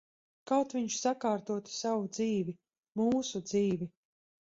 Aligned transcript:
Kaut 0.51 0.73
viņš 0.77 0.95
sakārtotu 1.01 1.75
savu 1.83 2.09
dzīvi. 2.19 2.59
Mūsu 3.05 3.47
dzīvi. 3.55 3.95